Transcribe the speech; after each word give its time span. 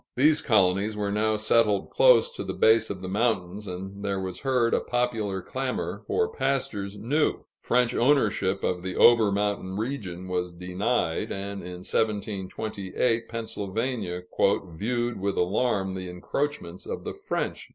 Those 0.15 0.41
colonies 0.41 0.97
were 0.97 1.11
now 1.11 1.37
settled 1.37 1.91
close 1.91 2.31
to 2.31 2.43
the 2.43 2.55
base 2.55 2.89
of 2.89 3.03
the 3.03 3.07
mountains, 3.07 3.67
and 3.67 4.03
there 4.03 4.19
was 4.19 4.39
heard 4.39 4.73
a 4.73 4.79
popular 4.81 5.43
clamor 5.43 6.01
for 6.07 6.27
pastures 6.33 6.97
new. 6.97 7.41
French 7.59 7.93
ownership 7.93 8.63
of 8.63 8.81
the 8.81 8.95
over 8.95 9.31
mountain 9.31 9.77
region 9.77 10.27
was 10.27 10.53
denied, 10.53 11.31
and 11.31 11.61
in 11.61 11.83
1728 11.85 13.29
Pennsylvania 13.29 14.23
"viewed 14.69 15.19
with 15.19 15.37
alarm 15.37 15.93
the 15.93 16.09
encroachments 16.09 16.87
of 16.87 17.03
the 17.03 17.13
French." 17.13 17.69